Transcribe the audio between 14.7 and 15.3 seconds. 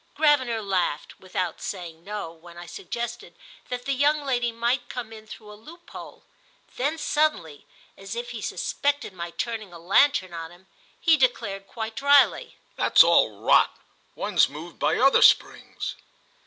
by other